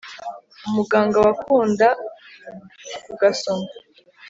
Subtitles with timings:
[0.67, 1.87] umuganga wakunda
[3.05, 3.67] kugasoma